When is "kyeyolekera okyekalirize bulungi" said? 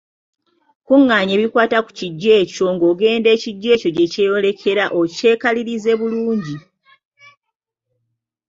4.13-6.55